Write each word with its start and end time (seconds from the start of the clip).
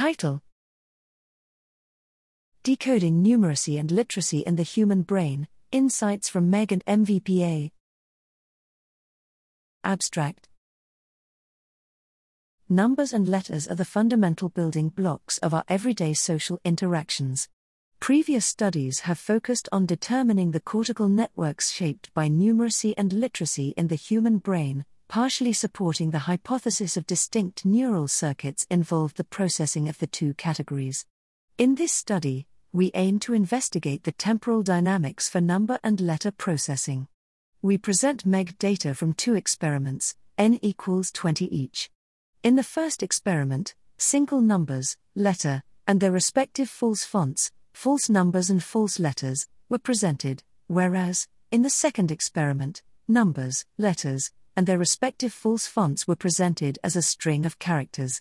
Title 0.00 0.40
Decoding 2.62 3.22
Numeracy 3.22 3.78
and 3.78 3.90
Literacy 3.90 4.38
in 4.38 4.56
the 4.56 4.62
Human 4.62 5.02
Brain 5.02 5.46
Insights 5.72 6.26
from 6.26 6.48
MEG 6.48 6.72
and 6.72 6.82
MVPA. 6.86 7.70
Abstract 9.84 10.48
Numbers 12.66 13.12
and 13.12 13.28
letters 13.28 13.68
are 13.68 13.74
the 13.74 13.84
fundamental 13.84 14.48
building 14.48 14.88
blocks 14.88 15.36
of 15.36 15.52
our 15.52 15.64
everyday 15.68 16.14
social 16.14 16.58
interactions. 16.64 17.50
Previous 18.00 18.46
studies 18.46 19.00
have 19.00 19.18
focused 19.18 19.68
on 19.70 19.84
determining 19.84 20.52
the 20.52 20.60
cortical 20.60 21.10
networks 21.10 21.72
shaped 21.72 22.10
by 22.14 22.26
numeracy 22.26 22.94
and 22.96 23.12
literacy 23.12 23.74
in 23.76 23.88
the 23.88 23.96
human 23.96 24.38
brain, 24.38 24.86
partially 25.10 25.52
supporting 25.52 26.12
the 26.12 26.20
hypothesis 26.20 26.96
of 26.96 27.04
distinct 27.04 27.64
neural 27.64 28.06
circuits 28.06 28.64
involved 28.70 29.16
the 29.16 29.24
processing 29.24 29.88
of 29.88 29.98
the 29.98 30.06
two 30.06 30.32
categories. 30.34 31.04
In 31.58 31.74
this 31.74 31.92
study, 31.92 32.46
we 32.72 32.92
aim 32.94 33.18
to 33.18 33.34
investigate 33.34 34.04
the 34.04 34.12
temporal 34.12 34.62
dynamics 34.62 35.28
for 35.28 35.40
number 35.40 35.80
and 35.82 36.00
letter 36.00 36.30
processing. 36.30 37.08
We 37.60 37.76
present 37.76 38.24
MEG 38.24 38.56
data 38.56 38.94
from 38.94 39.14
two 39.14 39.34
experiments, 39.34 40.14
n 40.38 40.60
equals 40.62 41.10
20 41.10 41.44
each. 41.52 41.90
In 42.44 42.54
the 42.54 42.62
first 42.62 43.02
experiment, 43.02 43.74
single 43.98 44.40
numbers, 44.40 44.96
letter, 45.16 45.64
and 45.88 45.98
their 45.98 46.12
respective 46.12 46.70
false 46.70 47.02
fonts, 47.02 47.50
false 47.72 48.08
numbers 48.08 48.48
and 48.48 48.62
false 48.62 49.00
letters, 49.00 49.48
were 49.68 49.80
presented, 49.80 50.44
whereas, 50.68 51.26
in 51.50 51.62
the 51.62 51.68
second 51.68 52.12
experiment, 52.12 52.84
numbers, 53.08 53.64
letters, 53.76 54.30
and 54.60 54.66
their 54.66 54.76
respective 54.76 55.32
false 55.32 55.66
fonts 55.66 56.06
were 56.06 56.14
presented 56.14 56.78
as 56.84 56.94
a 56.94 57.00
string 57.00 57.46
of 57.46 57.58
characters. 57.58 58.20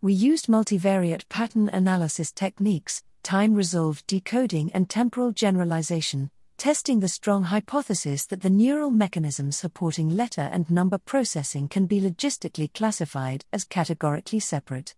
We 0.00 0.14
used 0.14 0.46
multivariate 0.46 1.28
pattern 1.28 1.68
analysis 1.68 2.32
techniques, 2.32 3.02
time 3.22 3.52
resolved 3.52 4.06
decoding, 4.06 4.72
and 4.72 4.88
temporal 4.88 5.32
generalization, 5.32 6.30
testing 6.56 7.00
the 7.00 7.08
strong 7.08 7.42
hypothesis 7.42 8.24
that 8.28 8.40
the 8.40 8.48
neural 8.48 8.90
mechanisms 8.90 9.58
supporting 9.58 10.08
letter 10.16 10.48
and 10.50 10.70
number 10.70 10.96
processing 10.96 11.68
can 11.68 11.84
be 11.84 12.00
logistically 12.00 12.72
classified 12.72 13.44
as 13.52 13.64
categorically 13.64 14.40
separate. 14.40 14.94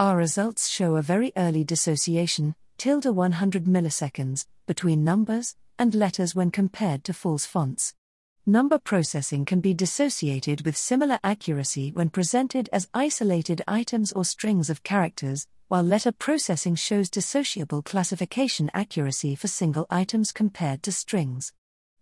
Our 0.00 0.16
results 0.16 0.68
show 0.68 0.96
a 0.96 1.02
very 1.02 1.30
early 1.36 1.62
dissociation, 1.62 2.56
tilde 2.76 3.06
100 3.06 3.66
milliseconds, 3.66 4.46
between 4.66 5.04
numbers 5.04 5.54
and 5.78 5.94
letters 5.94 6.34
when 6.34 6.50
compared 6.50 7.04
to 7.04 7.12
false 7.12 7.46
fonts. 7.46 7.94
Number 8.46 8.78
processing 8.78 9.46
can 9.46 9.60
be 9.60 9.72
dissociated 9.72 10.66
with 10.66 10.76
similar 10.76 11.18
accuracy 11.24 11.92
when 11.92 12.10
presented 12.10 12.68
as 12.74 12.90
isolated 12.92 13.62
items 13.66 14.12
or 14.12 14.22
strings 14.22 14.68
of 14.68 14.82
characters, 14.82 15.46
while 15.68 15.82
letter 15.82 16.12
processing 16.12 16.74
shows 16.74 17.08
dissociable 17.08 17.82
classification 17.82 18.70
accuracy 18.74 19.34
for 19.34 19.48
single 19.48 19.86
items 19.88 20.30
compared 20.30 20.82
to 20.82 20.92
strings. 20.92 21.54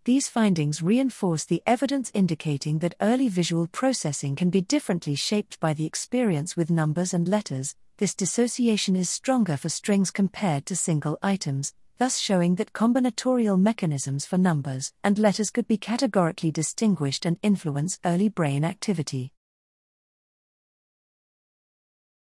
These 0.05 0.29
findings 0.29 0.83
reinforce 0.83 1.45
the 1.45 1.63
evidence 1.65 2.11
indicating 2.13 2.81
that 2.81 2.97
early 3.01 3.29
visual 3.29 3.69
processing 3.69 4.35
can 4.35 4.51
be 4.51 4.63
differently 4.63 5.15
shaped 5.15 5.61
by 5.61 5.75
the 5.75 5.87
experience 5.87 6.57
with 6.57 6.73
numbers 6.73 7.15
and 7.15 7.29
letters, 7.29 7.77
this 7.99 8.17
dissociation 8.17 8.97
is 8.97 9.09
stronger 9.09 9.57
for 9.57 9.69
strings 9.69 10.11
compared 10.11 10.67
to 10.67 10.75
single 10.75 11.21
items, 11.23 11.73
thus 12.03 12.19
showing 12.19 12.57
that 12.57 12.73
combinatorial 12.73 13.57
mechanisms 13.57 14.27
for 14.27 14.37
numbers 14.37 14.93
and 15.05 15.21
letters 15.21 15.53
could 15.53 15.69
be 15.69 15.77
categorically 15.77 16.51
distinguished 16.51 17.25
and 17.25 17.39
influence 17.45 18.01
early 18.05 18.29
brain 18.29 18.65
activity. 18.65 19.31